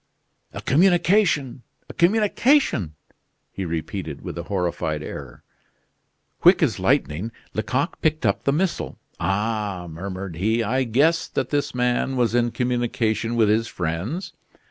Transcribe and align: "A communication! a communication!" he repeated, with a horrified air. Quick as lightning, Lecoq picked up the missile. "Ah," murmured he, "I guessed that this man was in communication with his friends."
"A 0.51 0.63
communication! 0.63 1.61
a 1.87 1.93
communication!" 1.93 2.95
he 3.51 3.65
repeated, 3.65 4.21
with 4.21 4.35
a 4.35 4.41
horrified 4.49 5.03
air. 5.03 5.43
Quick 6.39 6.63
as 6.63 6.79
lightning, 6.79 7.31
Lecoq 7.53 8.01
picked 8.01 8.25
up 8.25 8.43
the 8.45 8.51
missile. 8.51 8.97
"Ah," 9.19 9.85
murmured 9.87 10.37
he, 10.37 10.63
"I 10.63 10.85
guessed 10.85 11.35
that 11.35 11.51
this 11.51 11.75
man 11.75 12.15
was 12.15 12.33
in 12.33 12.49
communication 12.49 13.35
with 13.35 13.47
his 13.49 13.67
friends." 13.67 14.33